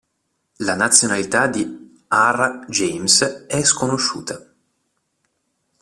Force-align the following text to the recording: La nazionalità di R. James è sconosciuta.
La 0.65 0.73
nazionalità 0.73 1.45
di 1.45 1.63
R. 2.09 2.65
James 2.67 3.21
è 3.47 3.61
sconosciuta. 3.63 4.43